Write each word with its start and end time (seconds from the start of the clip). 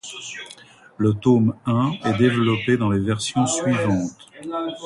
Le 0.97 1.13
tome 1.13 1.53
I 1.67 1.99
est 2.03 2.17
développé 2.17 2.75
dans 2.75 2.89
les 2.89 3.01
versions 3.05 3.45
suivantes. 3.45 4.31